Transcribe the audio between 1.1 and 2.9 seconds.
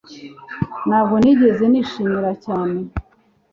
nigeze nishimira cyane